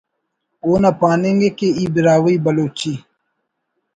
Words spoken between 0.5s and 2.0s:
اونا پاننگ ءِ کہ ای